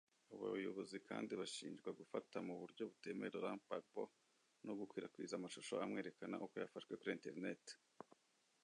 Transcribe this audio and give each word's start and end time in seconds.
Abo 0.33 0.45
bayobozi 0.53 0.97
kandi 1.09 1.31
bashinjwa 1.41 1.89
gufata 1.99 2.37
mu 2.47 2.53
buryo 2.61 2.83
butemewe 2.91 3.31
Laurent 3.33 3.61
Gbagbo 3.67 4.03
no 4.65 4.73
gukwirakwiza 4.79 5.33
amashusho 5.35 5.73
amwerekana 5.85 6.35
uko 6.45 6.55
yafashwe 6.61 6.93
kuri 6.99 7.11
internet 7.17 7.63